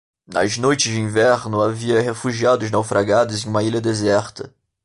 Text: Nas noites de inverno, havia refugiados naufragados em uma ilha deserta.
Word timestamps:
Nas 0.25 0.57
noites 0.57 0.87
de 0.91 0.95
inverno, 0.99 1.61
havia 1.61 2.01
refugiados 2.01 2.71
naufragados 2.71 3.45
em 3.45 3.47
uma 3.49 3.61
ilha 3.61 3.79
deserta. 3.79 4.51